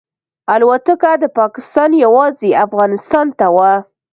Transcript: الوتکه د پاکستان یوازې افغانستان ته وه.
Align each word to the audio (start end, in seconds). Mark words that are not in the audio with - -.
الوتکه 0.53 1.11
د 1.23 1.25
پاکستان 1.39 1.89
یوازې 2.05 2.49
افغانستان 2.65 3.27
ته 3.39 3.47
وه. 3.55 3.73